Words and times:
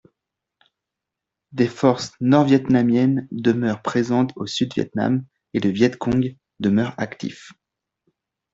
Des 1.51 1.67
forces 1.67 2.13
nord-vietnamiennes 2.21 3.27
demeurent 3.29 3.83
présentes 3.83 4.33
au 4.35 4.47
Sud-Vietnam, 4.47 5.23
et 5.53 5.59
le 5.59 5.69
Vietcong 5.69 6.35
demeure 6.59 6.95
actif. 6.97 7.51